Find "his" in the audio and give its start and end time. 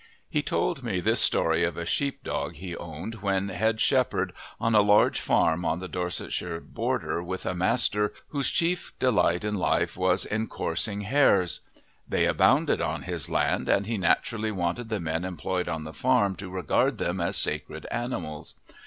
13.03-13.29